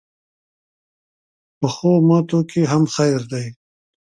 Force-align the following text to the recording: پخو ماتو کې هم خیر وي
پخو 1.59 1.91
ماتو 2.07 2.39
کې 2.49 2.61
هم 2.71 2.83
خیر 2.95 3.21
وي 3.29 3.45